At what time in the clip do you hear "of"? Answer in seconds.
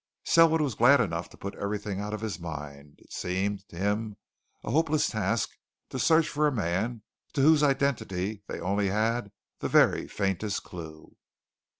2.11-2.21